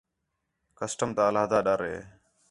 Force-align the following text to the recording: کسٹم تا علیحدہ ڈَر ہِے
کسٹم 0.77 1.09
تا 1.17 1.23
علیحدہ 1.29 1.59
ڈَر 1.65 1.79
ہِے 1.89 1.97